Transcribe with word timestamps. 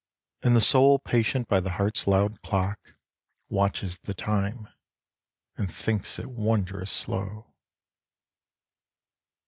And 0.41 0.55
the 0.55 0.61
soul 0.61 0.97
patient 0.97 1.47
by 1.47 1.59
the 1.59 1.69
heart's 1.73 2.07
loud 2.07 2.41
clock 2.41 2.95
Watches 3.49 3.99
the 3.99 4.15
time, 4.15 4.67
and 5.57 5.71
thinks 5.71 6.17
it 6.17 6.25
wondrous 6.31 6.89
slow. 6.89 7.53